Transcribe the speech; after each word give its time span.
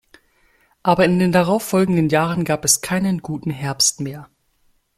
Aber 0.81 1.05
in 1.05 1.19
den 1.19 1.31
darauf 1.31 1.61
folgenden 1.61 2.09
Jahren 2.09 2.43
gab 2.43 2.65
es 2.65 2.81
keinen 2.81 3.19
guten 3.19 3.51
Herbst 3.51 3.99
mehr. 4.01 4.31